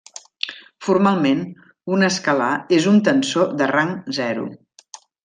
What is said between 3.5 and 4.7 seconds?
de rang zero.